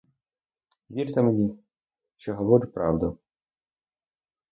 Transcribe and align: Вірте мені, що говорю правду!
Вірте 0.89 1.21
мені, 1.21 1.59
що 2.17 2.35
говорю 2.35 2.67
правду! 2.71 3.19